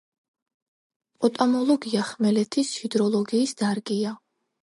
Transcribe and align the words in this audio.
პოტამოლოგია 1.25 2.07
ხმელეთის 2.09 2.73
ჰიდროლოგიის 2.79 3.55
დარგია. 3.63 4.15